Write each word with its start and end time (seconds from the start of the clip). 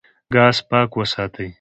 ګاز 0.33 0.57
پاک 0.69 0.89
وساتئ. 0.95 1.47